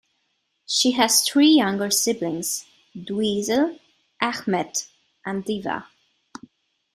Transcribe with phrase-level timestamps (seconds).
[0.65, 2.65] She has three younger siblings,
[2.97, 3.79] Dweezil,
[4.19, 4.87] Ahmet,
[5.23, 5.89] and Diva.